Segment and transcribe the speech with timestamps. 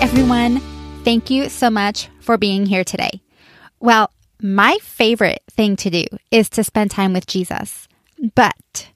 [0.00, 0.60] everyone.
[1.04, 3.22] Thank you so much for being here today.
[3.80, 4.10] Well,
[4.40, 7.88] my favorite thing to do is to spend time with Jesus.
[8.34, 8.88] But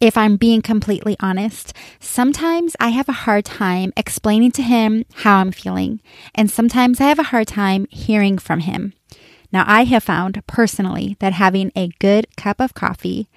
[0.00, 5.36] if I'm being completely honest, sometimes I have a hard time explaining to him how
[5.36, 6.00] I'm feeling,
[6.34, 8.94] and sometimes I have a hard time hearing from him.
[9.52, 13.28] Now, I have found personally that having a good cup of coffee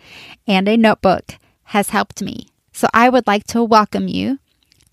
[0.47, 1.35] and a notebook
[1.65, 2.47] has helped me.
[2.73, 4.39] So I would like to welcome you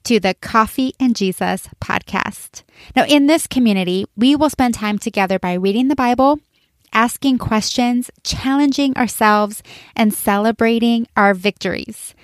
[0.09, 2.63] to the Coffee and Jesus podcast.
[2.97, 6.39] Now, in this community, we will spend time together by reading the Bible,
[6.95, 9.63] asking questions, challenging ourselves,
[9.95, 12.15] and celebrating our victories.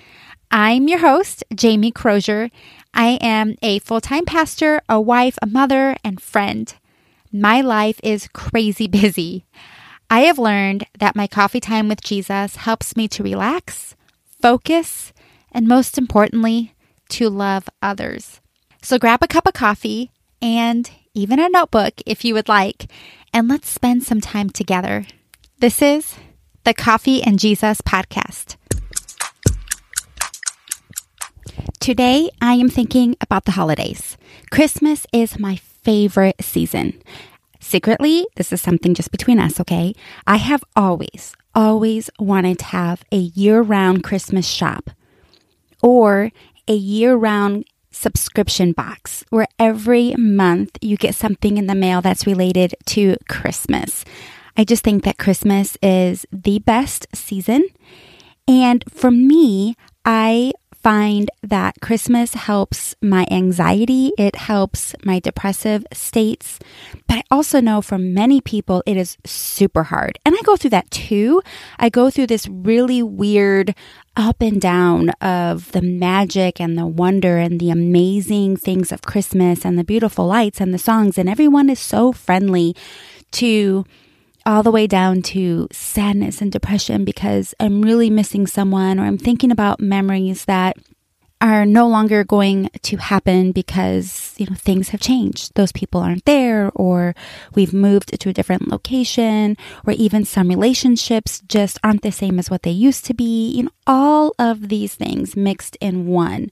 [0.49, 2.49] I'm your host, Jamie Crozier.
[2.95, 6.73] I am a full time pastor, a wife, a mother, and friend.
[7.31, 9.45] My life is crazy busy.
[10.09, 13.95] I have learned that my coffee time with Jesus helps me to relax,
[14.41, 15.13] focus,
[15.51, 16.74] and most importantly,
[17.09, 18.41] to love others.
[18.81, 20.11] So grab a cup of coffee
[20.41, 22.85] and even a notebook if you would like,
[23.33, 25.05] and let's spend some time together.
[25.59, 26.15] This is
[26.65, 28.57] the Coffee and Jesus podcast.
[31.79, 34.17] Today, I am thinking about the holidays.
[34.51, 37.01] Christmas is my favorite season.
[37.59, 39.93] Secretly, this is something just between us, okay?
[40.27, 44.89] I have always, always wanted to have a year round Christmas shop
[45.81, 46.31] or
[46.67, 52.27] a year round subscription box where every month you get something in the mail that's
[52.27, 54.03] related to Christmas.
[54.57, 57.67] I just think that Christmas is the best season.
[58.47, 60.53] And for me, I
[60.85, 66.59] find that Christmas helps my anxiety, it helps my depressive states.
[67.07, 70.19] But I also know for many people, it is super hard.
[70.23, 71.41] And I go through that too.
[71.79, 73.73] I go through this really weird
[74.15, 79.65] up and down of the magic and the wonder and the amazing things of Christmas
[79.65, 81.17] and the beautiful lights and the songs.
[81.17, 82.75] And everyone is so friendly
[83.31, 83.85] to
[84.45, 89.17] all the way down to sadness and depression because I'm really missing someone or I'm
[89.17, 90.77] thinking about memories that
[91.41, 95.53] are no longer going to happen because you know things have changed.
[95.55, 97.15] Those people aren't there or
[97.53, 102.49] we've moved to a different location or even some relationships just aren't the same as
[102.49, 103.51] what they used to be.
[103.51, 106.49] You know all of these things mixed in one.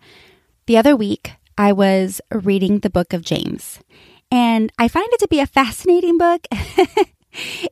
[0.65, 3.79] The other week i was reading the book of james
[4.31, 6.47] and i find it to be a fascinating book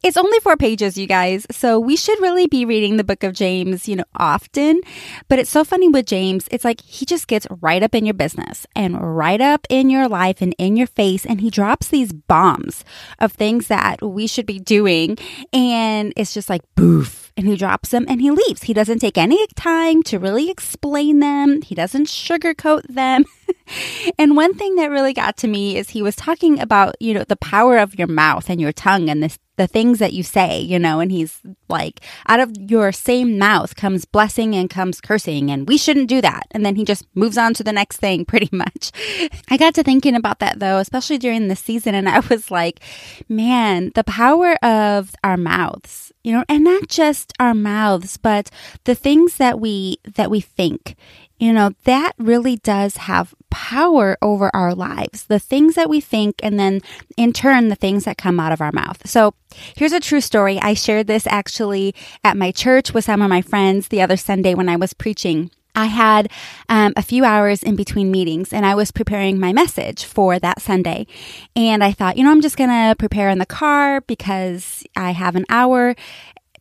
[0.03, 1.45] It's only four pages, you guys.
[1.51, 4.81] So we should really be reading the book of James, you know, often.
[5.27, 6.47] But it's so funny with James.
[6.51, 10.07] It's like he just gets right up in your business and right up in your
[10.07, 11.25] life and in your face.
[11.25, 12.83] And he drops these bombs
[13.19, 15.17] of things that we should be doing.
[15.53, 17.30] And it's just like, boof.
[17.37, 18.63] And he drops them and he leaves.
[18.63, 21.61] He doesn't take any time to really explain them.
[21.61, 23.25] He doesn't sugarcoat them.
[24.19, 27.23] and one thing that really got to me is he was talking about, you know,
[27.23, 30.59] the power of your mouth and your tongue and this the things that you say,
[30.59, 35.51] you know, and he's like, out of your same mouth comes blessing and comes cursing,
[35.51, 36.47] and we shouldn't do that.
[36.49, 38.91] And then he just moves on to the next thing pretty much.
[39.49, 42.79] I got to thinking about that though, especially during the season, and I was like,
[43.29, 48.49] man, the power of our mouths, you know, and not just our mouths, but
[48.83, 50.95] the things that we that we think
[51.41, 55.23] you know, that really does have power over our lives.
[55.23, 56.81] The things that we think, and then
[57.17, 59.09] in turn, the things that come out of our mouth.
[59.09, 59.33] So
[59.75, 60.59] here's a true story.
[60.59, 64.53] I shared this actually at my church with some of my friends the other Sunday
[64.53, 65.49] when I was preaching.
[65.75, 66.31] I had
[66.69, 70.61] um, a few hours in between meetings and I was preparing my message for that
[70.61, 71.07] Sunday.
[71.55, 75.11] And I thought, you know, I'm just going to prepare in the car because I
[75.11, 75.95] have an hour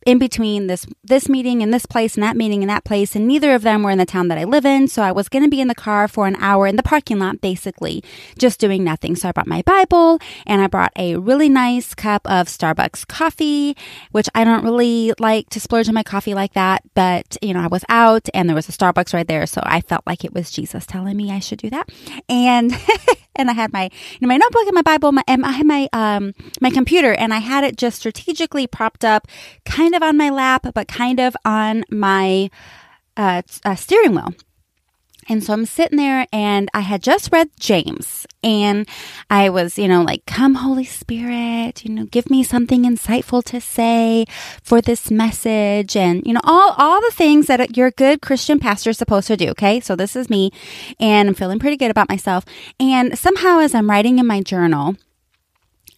[0.05, 3.27] in between this this meeting and this place and that meeting and that place and
[3.27, 5.43] neither of them were in the town that I live in so I was going
[5.43, 8.03] to be in the car for an hour in the parking lot basically
[8.37, 9.15] just doing nothing.
[9.15, 13.75] So I brought my bible and I brought a really nice cup of Starbucks coffee
[14.11, 17.61] which I don't really like to splurge on my coffee like that but you know
[17.61, 20.33] I was out and there was a Starbucks right there so I felt like it
[20.33, 21.89] was Jesus telling me I should do that.
[22.27, 22.71] And
[23.35, 25.65] and I had my you know, my notebook and my Bible my, and I had
[25.65, 29.27] my um my computer and I had it just strategically propped up
[29.65, 32.49] kind of on my lap, but kind of on my
[33.17, 34.33] uh, uh, steering wheel.
[35.31, 38.85] And so I'm sitting there and I had just read James and
[39.29, 43.61] I was, you know, like, come Holy Spirit, you know, give me something insightful to
[43.61, 44.25] say
[44.61, 48.89] for this message and, you know, all, all the things that your good Christian pastor
[48.89, 49.47] is supposed to do.
[49.51, 49.79] Okay.
[49.79, 50.51] So this is me
[50.99, 52.43] and I'm feeling pretty good about myself.
[52.77, 54.97] And somehow as I'm writing in my journal,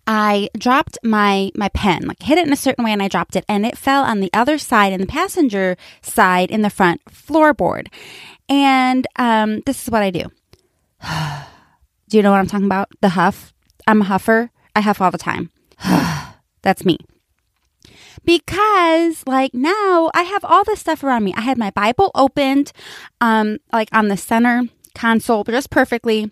[0.06, 3.36] I dropped my my pen, like hit it in a certain way and I dropped
[3.36, 7.04] it and it fell on the other side in the passenger side in the front
[7.06, 7.88] floorboard.
[8.50, 10.26] And um, this is what I do.
[12.10, 12.90] Do you know what I'm talking about?
[13.02, 13.54] The huff.
[13.88, 14.50] I'm a huffer.
[14.76, 15.52] I huff all the time.
[16.62, 16.98] That's me.
[18.26, 21.34] Because like now I have all this stuff around me.
[21.36, 22.72] I had my Bible opened,
[23.22, 24.64] um, like on the center
[24.94, 26.32] console just perfectly.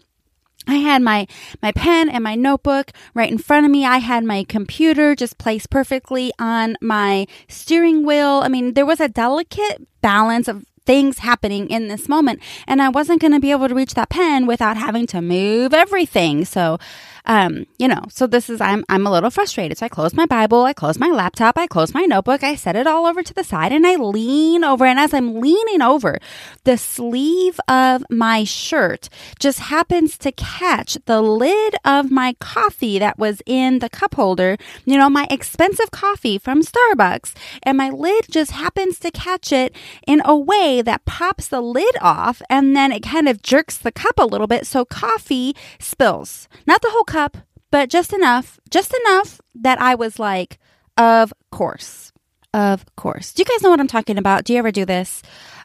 [0.68, 1.28] I had my
[1.62, 3.86] my pen and my notebook right in front of me.
[3.86, 8.42] I had my computer just placed perfectly on my steering wheel.
[8.44, 12.90] I mean, there was a delicate balance of things happening in this moment and I
[12.90, 16.44] wasn't going to be able to reach that pen without having to move everything.
[16.44, 16.80] So
[17.26, 19.78] um, you know, so this is I'm I'm a little frustrated.
[19.78, 22.76] So I close my Bible, I close my laptop, I close my notebook, I set
[22.76, 26.20] it all over to the side and I lean over and as I'm leaning over,
[26.64, 29.10] the sleeve of my shirt
[29.40, 34.58] just happens to catch the lid of my coffee that was in the cup holder,
[34.86, 37.34] you know, my expensive coffee from Starbucks,
[37.64, 39.76] and my lid just happens to catch it
[40.08, 43.92] in a way that pops the lid off and then it kind of jerks the
[43.92, 46.48] cup a little bit so coffee spills.
[46.66, 47.38] Not the whole cup,
[47.72, 50.60] but just enough, just enough that I was like,
[50.98, 52.12] of course.
[52.54, 53.32] Of course.
[53.34, 54.44] Do you guys know what I'm talking about?
[54.44, 55.22] Do you ever do this?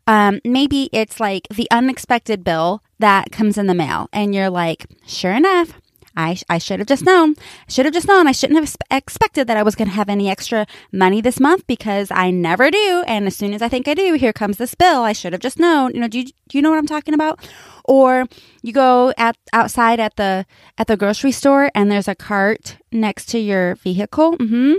[0.07, 4.87] Um, maybe it's like the unexpected bill that comes in the mail, and you're like,
[5.07, 5.81] sure enough,
[6.17, 7.35] I, I should have just known.
[7.39, 8.27] I should have just known.
[8.27, 11.67] I shouldn't have expected that I was going to have any extra money this month
[11.67, 13.05] because I never do.
[13.07, 15.03] And as soon as I think I do, here comes this bill.
[15.03, 15.95] I should have just known.
[15.95, 17.47] You know, do you, do you know what I'm talking about?
[17.85, 18.27] Or
[18.63, 20.47] you go at outside at the
[20.79, 24.37] at the grocery store and there's a cart next to your vehicle.
[24.39, 24.75] Mm-hmm.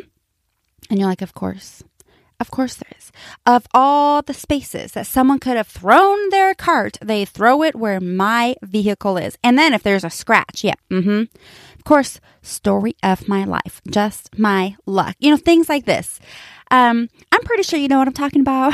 [0.90, 1.84] And you're like, of course.
[2.40, 3.12] Of course there is.
[3.46, 8.00] Of all the spaces that someone could have thrown their cart, they throw it where
[8.00, 9.38] my vehicle is.
[9.44, 11.24] And then if there's a scratch, yeah, mm-hmm.
[11.76, 13.82] Of course, story of my life.
[13.90, 15.16] Just my luck.
[15.20, 16.20] You know, things like this.
[16.70, 18.74] Um, I'm pretty sure you know what I'm talking about.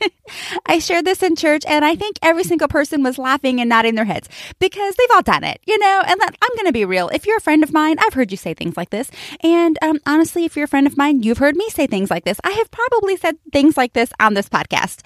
[0.66, 3.96] I shared this in church, and I think every single person was laughing and nodding
[3.96, 6.02] their heads because they've all done it, you know.
[6.06, 7.10] And I'm going to be real.
[7.10, 9.10] If you're a friend of mine, I've heard you say things like this.
[9.42, 12.24] And um, honestly, if you're a friend of mine, you've heard me say things like
[12.24, 12.40] this.
[12.44, 15.02] I have probably said things like this on this podcast.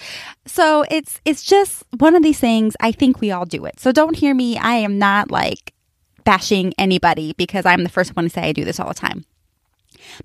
[0.46, 2.76] So it's it's just one of these things.
[2.78, 3.80] I think we all do it.
[3.80, 4.58] So don't hear me.
[4.58, 5.72] I am not like
[6.22, 9.24] bashing anybody because I'm the first one to say I do this all the time.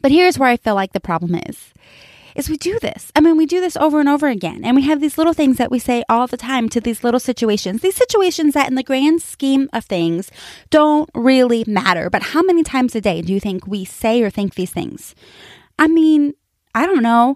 [0.02, 1.74] But here's where I feel like the problem is.
[2.36, 3.12] Is we do this.
[3.16, 4.64] I mean, we do this over and over again.
[4.64, 7.20] And we have these little things that we say all the time to these little
[7.20, 7.82] situations.
[7.82, 10.32] These situations that, in the grand scheme of things,
[10.70, 12.10] don't really matter.
[12.10, 15.16] But how many times a day do you think we say or think these things?
[15.78, 16.34] I mean,
[16.74, 17.36] I don't know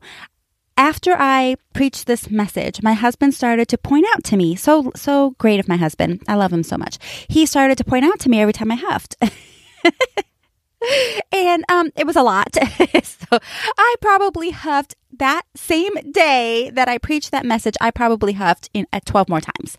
[0.77, 5.31] after I preached this message, my husband started to point out to me, so so
[5.37, 6.21] great of my husband.
[6.27, 6.97] I love him so much.
[7.29, 9.15] He started to point out to me every time I huffed.
[11.31, 12.55] and um, it was a lot.
[13.03, 13.39] so
[13.77, 17.75] I probably huffed that same day that I preached that message.
[17.81, 19.77] I probably huffed in at uh, 12 more times.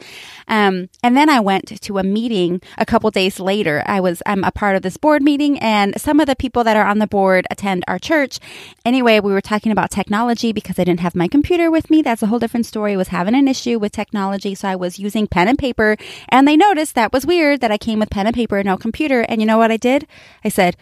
[0.49, 3.83] Um, and then I went to a meeting a couple days later.
[3.87, 6.77] I was I'm a part of this board meeting, and some of the people that
[6.77, 8.39] are on the board attend our church.
[8.85, 12.03] Anyway, we were talking about technology because I didn't have my computer with me.
[12.03, 12.95] That's a whole different story.
[12.95, 15.97] I was having an issue with technology, so I was using pen and paper,
[16.29, 19.23] and they noticed that was weird that I came with pen and paper, no computer.
[19.23, 20.07] And you know what I did?
[20.45, 20.77] I said.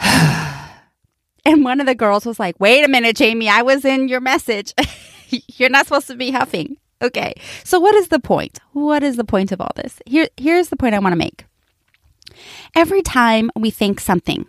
[1.50, 4.20] and one of the girls was like, wait a minute, Jamie, I was in your
[4.20, 4.72] message.
[5.28, 6.76] You're not supposed to be huffing.
[7.02, 7.34] Okay.
[7.64, 8.58] So what is the point?
[8.72, 10.00] What is the point of all this?
[10.06, 11.46] Here, here's the point I want to make.
[12.74, 14.46] Every time we think something,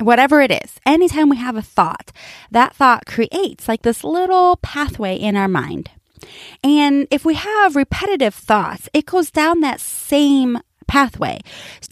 [0.00, 2.12] whatever it is, anytime we have a thought,
[2.50, 5.90] that thought creates like this little pathway in our mind.
[6.62, 11.40] And if we have repetitive thoughts, it goes down that same pathway.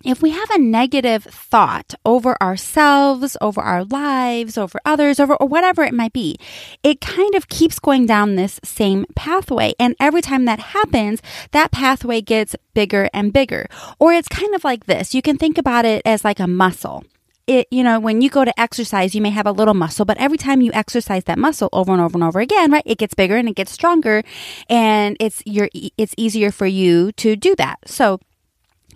[0.05, 5.47] If we have a negative thought over ourselves, over our lives, over others, over or
[5.47, 6.37] whatever it might be,
[6.83, 9.75] it kind of keeps going down this same pathway.
[9.79, 11.23] And every time that happens,
[11.53, 13.67] that pathway gets bigger and bigger.
[13.99, 15.15] Or it's kind of like this.
[15.15, 17.05] You can think about it as like a muscle
[17.47, 20.17] it, you know, when you go to exercise, you may have a little muscle, but
[20.19, 23.15] every time you exercise that muscle over and over and over again, right, it gets
[23.15, 24.23] bigger and it gets stronger
[24.69, 27.79] and it's, you're, it's easier for you to do that.
[27.87, 28.21] So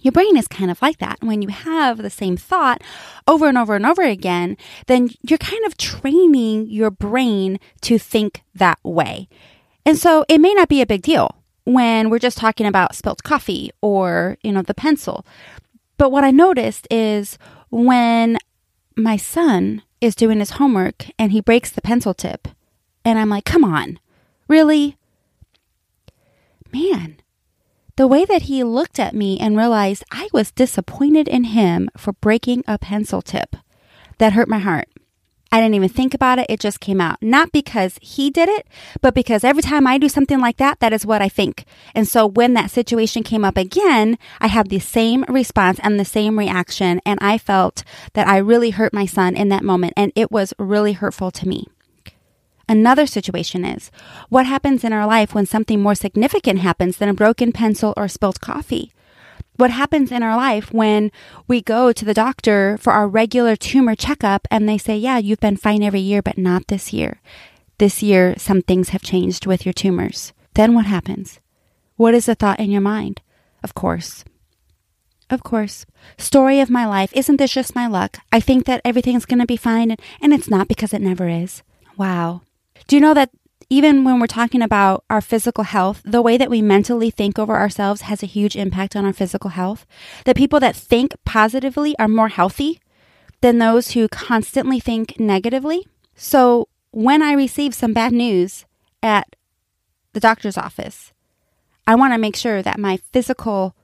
[0.00, 1.19] your brain is kind of like that.
[1.23, 2.83] When you have the same thought
[3.26, 8.43] over and over and over again, then you're kind of training your brain to think
[8.55, 9.28] that way.
[9.85, 13.23] And so it may not be a big deal when we're just talking about spilt
[13.23, 15.26] coffee or, you know, the pencil.
[15.97, 17.38] But what I noticed is
[17.71, 18.38] when
[18.97, 22.49] my son is doing his homework and he breaks the pencil tip,
[23.05, 23.99] and I'm like, come on,
[24.47, 24.97] really?
[26.73, 27.17] Man,
[27.99, 32.12] the way that he looked at me and realized I was disappointed in him for
[32.12, 33.57] breaking a pencil tip.
[34.19, 34.88] That hurt my heart.
[35.50, 36.47] I didn't even think about it.
[36.49, 37.21] It just came out.
[37.21, 38.69] Not because he did it,
[39.00, 41.64] but because every time I do something like that, that is what I think.
[41.93, 46.05] And so when that situation came up again, I had the same response and the
[46.05, 47.00] same reaction.
[47.05, 49.95] And I felt that I really hurt my son in that moment.
[49.97, 51.67] And it was really hurtful to me.
[52.69, 53.91] Another situation is
[54.29, 58.09] what happens in our life when something more significant happens than a broken pencil or
[58.09, 58.93] spilled coffee?
[59.59, 61.11] what happens in our life when
[61.49, 65.41] we go to the doctor for our regular tumor checkup and they say, yeah, you've
[65.41, 67.21] been fine every year, but not this year.
[67.79, 70.33] This year, some things have changed with your tumors.
[70.55, 71.41] Then what happens?
[71.97, 73.21] What is the thought in your mind?
[73.65, 74.25] Of course.
[75.29, 75.85] Of course.
[76.17, 77.13] Story of my life.
[77.13, 78.19] Isn't this just my luck?
[78.33, 81.63] I think that everything's going to be fine, and it's not because it never is.
[81.97, 82.43] Wow.
[82.87, 83.30] Do you know that
[83.70, 87.54] even when we're talking about our physical health, the way that we mentally think over
[87.54, 89.85] ourselves has a huge impact on our physical health.
[90.25, 92.80] The people that think positively are more healthy
[93.40, 95.87] than those who constantly think negatively.
[96.14, 98.64] So when I receive some bad news
[99.02, 99.37] at
[100.14, 101.12] the doctor's office,
[101.87, 103.75] I want to make sure that my physical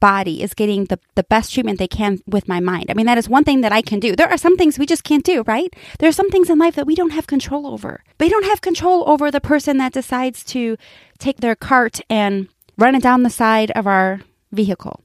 [0.00, 2.86] body is getting the, the best treatment they can with my mind.
[2.88, 4.14] I mean, that is one thing that I can do.
[4.14, 5.74] There are some things we just can't do, right?
[5.98, 8.02] There are some things in life that we don't have control over.
[8.20, 10.76] We don't have control over the person that decides to
[11.18, 12.48] take their cart and
[12.78, 14.20] run it down the side of our
[14.52, 15.00] vehicle.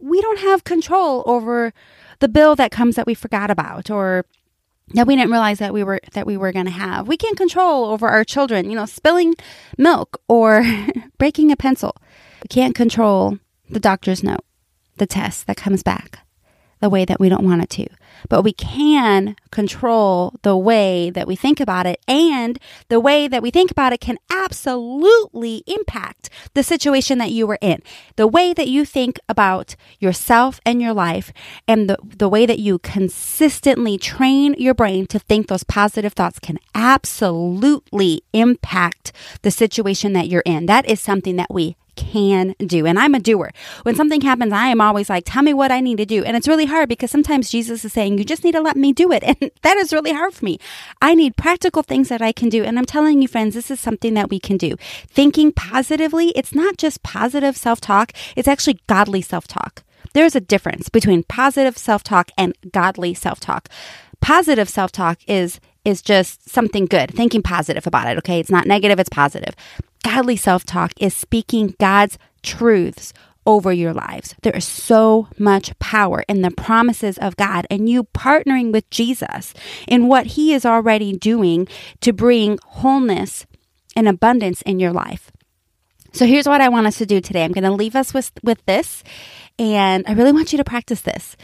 [0.00, 1.72] We don't have control over
[2.20, 4.24] the bill that comes that we forgot about or
[4.92, 7.08] that we didn't realize that we were that we were going to have.
[7.08, 9.34] We can't control over our children, you know, spilling
[9.78, 10.64] milk or
[11.18, 11.96] breaking a pencil.
[12.42, 13.38] We can't control
[13.68, 14.44] the doctor's note,
[14.96, 16.24] the test that comes back
[16.84, 17.86] the way that we don't want it to.
[18.28, 23.42] But we can control the way that we think about it, and the way that
[23.42, 27.82] we think about it can absolutely impact the situation that you were in.
[28.16, 31.32] The way that you think about yourself and your life,
[31.66, 36.38] and the, the way that you consistently train your brain to think those positive thoughts
[36.38, 40.66] can absolutely impact the situation that you're in.
[40.66, 42.86] That is something that we can do.
[42.86, 43.50] And I'm a doer.
[43.82, 46.24] When something happens, I am always like, tell me what I need to do.
[46.24, 48.92] And it's really hard because sometimes Jesus is saying, you just need to let me
[48.92, 49.22] do it.
[49.40, 50.58] And that is really hard for me.
[51.02, 52.62] I need practical things that I can do.
[52.62, 54.76] And I'm telling you, friends, this is something that we can do.
[55.08, 59.82] Thinking positively, it's not just positive self talk, it's actually godly self talk.
[60.12, 63.68] There's a difference between positive self talk and godly self talk.
[64.20, 68.40] Positive self talk is is just something good, thinking positive about it, okay?
[68.40, 69.54] It's not negative, it's positive.
[70.02, 73.12] Godly self talk is speaking God's truths
[73.46, 74.34] over your lives.
[74.42, 79.52] There is so much power in the promises of God and you partnering with Jesus
[79.86, 81.68] in what He is already doing
[82.00, 83.46] to bring wholeness
[83.96, 85.30] and abundance in your life.
[86.12, 87.44] So here's what I want us to do today.
[87.44, 89.02] I'm going to leave us with, with this,
[89.58, 91.36] and I really want you to practice this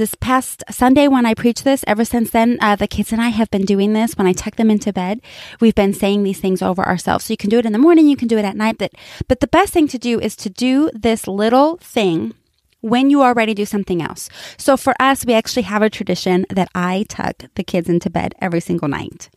[0.00, 3.28] this past Sunday when I preached this, ever since then, uh, the kids and I
[3.28, 4.16] have been doing this.
[4.16, 5.20] When I tuck them into bed,
[5.60, 7.26] we've been saying these things over ourselves.
[7.26, 8.78] So you can do it in the morning, you can do it at night.
[8.78, 8.92] But,
[9.28, 12.32] but the best thing to do is to do this little thing
[12.80, 14.30] when you already do something else.
[14.56, 18.34] So for us, we actually have a tradition that I tuck the kids into bed
[18.40, 19.28] every single night.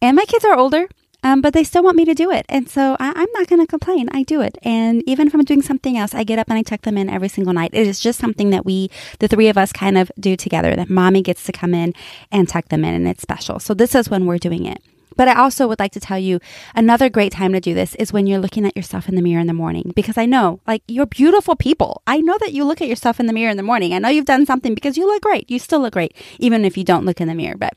[0.00, 0.88] And my kids are older.
[1.22, 2.46] Um, but they still want me to do it.
[2.48, 4.08] And so I, am not going to complain.
[4.12, 4.58] I do it.
[4.62, 7.08] And even if I'm doing something else, I get up and I tuck them in
[7.08, 7.70] every single night.
[7.72, 10.88] It is just something that we, the three of us, kind of do together, that
[10.88, 11.94] mommy gets to come in
[12.30, 13.58] and tuck them in, and it's special.
[13.58, 14.82] So this is when we're doing it.
[15.16, 16.40] But I also would like to tell you
[16.74, 19.40] another great time to do this is when you're looking at yourself in the mirror
[19.40, 19.92] in the morning.
[19.96, 22.02] Because I know, like, you're beautiful people.
[22.06, 23.94] I know that you look at yourself in the mirror in the morning.
[23.94, 25.50] I know you've done something because you look great.
[25.50, 27.56] You still look great, even if you don't look in the mirror.
[27.56, 27.74] But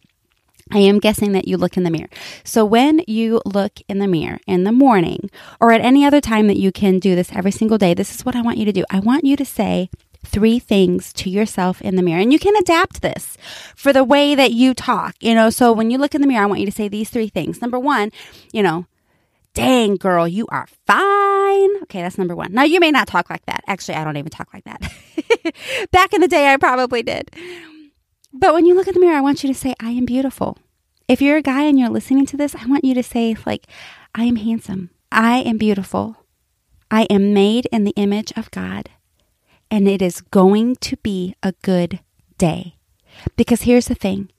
[0.72, 2.10] I am guessing that you look in the mirror.
[2.44, 6.48] So when you look in the mirror in the morning or at any other time
[6.48, 8.72] that you can do this every single day, this is what I want you to
[8.72, 8.86] do.
[8.90, 9.90] I want you to say
[10.26, 12.22] three things to yourself in the mirror.
[12.22, 13.38] And you can adapt this
[13.76, 15.50] for the way that you talk, you know.
[15.50, 17.62] So when you look in the mirror, I want you to say these three things.
[17.62, 18.12] Number one,
[18.52, 18.86] you know,
[19.54, 21.82] dang girl, you are fine.
[21.84, 22.54] Okay, that's number one.
[22.54, 23.64] Now you may not talk like that.
[23.68, 24.82] Actually, I don't even talk like that.
[25.92, 27.32] Back in the day, I probably did.
[28.39, 30.58] But when you look in the mirror, I want you to say, I am beautiful.
[31.10, 33.67] If you're a guy and you're listening to this, I want you to say, like,
[34.15, 34.91] I am handsome.
[35.12, 36.15] I am beautiful.
[36.89, 38.89] I am made in the image of God.
[39.69, 42.00] And it is going to be a good
[42.38, 42.77] day.
[43.36, 44.29] Because here's the thing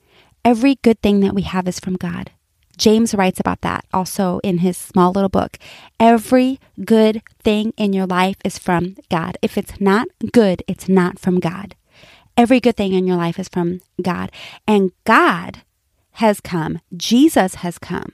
[0.46, 2.30] every good thing that we have is from God.
[2.78, 5.58] James writes about that also in his small little book.
[6.00, 9.36] Every good thing in your life is from God.
[9.42, 11.74] If it's not good, it's not from God.
[12.36, 14.32] Every good thing in your life is from God.
[14.66, 15.62] And God
[16.12, 18.12] has come, Jesus has come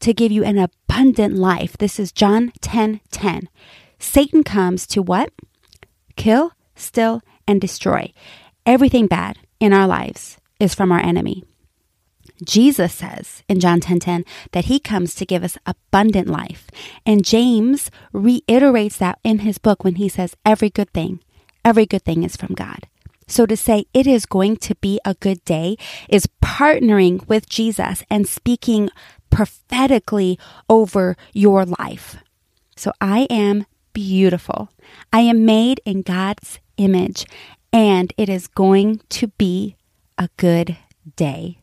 [0.00, 1.76] to give you an abundant life.
[1.76, 3.48] This is John 10 10.
[3.98, 5.32] Satan comes to what?
[6.16, 8.12] Kill, steal, and destroy.
[8.64, 11.44] Everything bad in our lives is from our enemy.
[12.44, 16.66] Jesus says in John 10:10 10, 10, that he comes to give us abundant life.
[17.06, 21.20] And James reiterates that in his book when he says every good thing,
[21.64, 22.86] every good thing is from God.
[23.26, 25.76] So to say it is going to be a good day
[26.08, 28.88] is partnering with Jesus and speaking
[29.30, 32.16] prophetically over your life.
[32.76, 34.68] So I am beautiful.
[35.12, 37.26] I am made in God's image
[37.72, 39.76] and it is going to be
[40.18, 40.76] a good
[41.16, 41.58] day.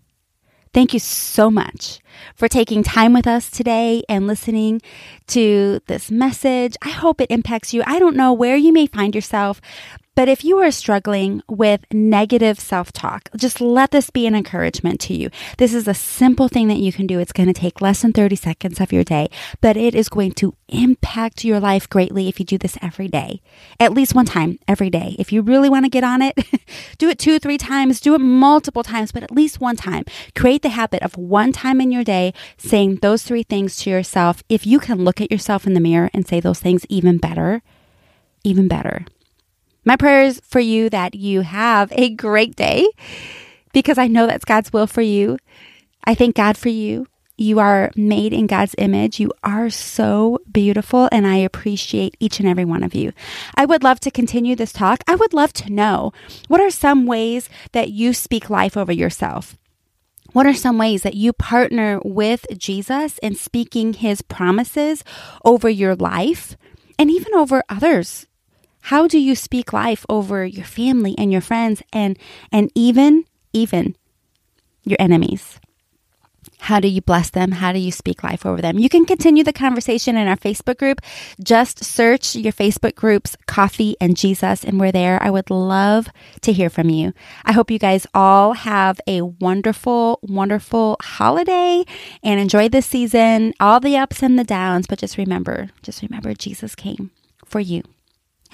[0.73, 1.99] Thank you so much
[2.33, 4.81] for taking time with us today and listening
[5.27, 6.75] to this message.
[6.81, 7.83] I hope it impacts you.
[7.85, 9.61] I don't know where you may find yourself,
[10.15, 14.99] but if you are struggling with negative self talk, just let this be an encouragement
[15.01, 15.29] to you.
[15.57, 17.19] This is a simple thing that you can do.
[17.19, 19.29] It's going to take less than 30 seconds of your day,
[19.61, 23.41] but it is going to impact your life greatly if you do this every day,
[23.79, 25.15] at least one time every day.
[25.17, 26.37] If you really want to get on it,
[26.97, 30.05] do it two, three times, do it multiple times, but at least one time.
[30.35, 34.43] Create the habit of one time in your day saying those three things to yourself.
[34.49, 37.61] If you can look at yourself in the mirror and say those things even better,
[38.43, 39.05] even better.
[39.85, 42.87] My prayer is for you that you have a great day
[43.73, 45.37] because I know that's God's will for you.
[46.05, 47.07] I thank God for you.
[47.35, 49.19] You are made in God's image.
[49.19, 53.11] You are so beautiful, and I appreciate each and every one of you.
[53.55, 55.03] I would love to continue this talk.
[55.07, 56.13] I would love to know
[56.47, 59.57] what are some ways that you speak life over yourself?
[60.31, 65.03] What are some ways that you partner with Jesus in speaking his promises
[65.43, 66.55] over your life
[66.99, 68.27] and even over others
[68.83, 72.19] how do you speak life over your family and your friends and
[72.51, 73.95] and even even
[74.83, 75.59] your enemies?
[76.59, 77.51] How do you bless them?
[77.51, 78.79] How do you speak life over them?
[78.79, 80.99] You can continue the conversation in our Facebook group.
[81.41, 85.21] Just search your Facebook groups, Coffee and Jesus, and we're there.
[85.21, 86.09] I would love
[86.41, 87.13] to hear from you.
[87.45, 91.83] I hope you guys all have a wonderful, wonderful holiday
[92.21, 94.87] and enjoy this season, all the ups and the downs.
[94.87, 97.11] But just remember, just remember, Jesus came
[97.45, 97.83] for you.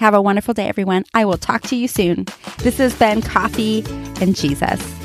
[0.00, 1.04] Have a wonderful day, everyone.
[1.12, 2.24] I will talk to you soon.
[2.60, 3.84] This has been Coffee
[4.22, 4.99] and Jesus.